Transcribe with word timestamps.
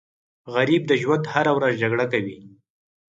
غریب 0.53 0.81
د 0.87 0.91
ژوند 1.01 1.23
هره 1.33 1.51
ورځ 1.57 1.73
جګړه 1.83 2.05
کوي 2.13 2.37